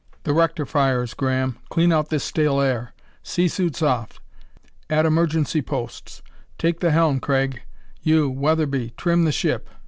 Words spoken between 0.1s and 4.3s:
"The rectifiers, Graham: clean out this stale air. Sea suits off;